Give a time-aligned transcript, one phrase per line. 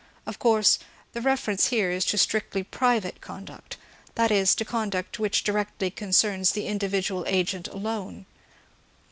[0.25, 0.79] Of course,
[1.13, 3.77] the reference here is to strictly private conduct;
[4.15, 8.25] that is, to conduct which directly concerns the individual agent alone.